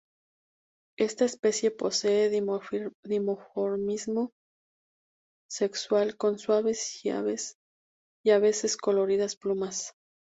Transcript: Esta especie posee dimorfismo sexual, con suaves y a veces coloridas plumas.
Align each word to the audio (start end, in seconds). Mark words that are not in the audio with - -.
Esta 0.97 1.25
especie 1.25 1.69
posee 1.69 2.31
dimorfismo 3.03 4.31
sexual, 5.47 6.17
con 6.17 6.39
suaves 6.39 7.05
y 7.05 8.31
a 8.31 8.39
veces 8.41 8.77
coloridas 8.77 9.35
plumas. 9.35 9.93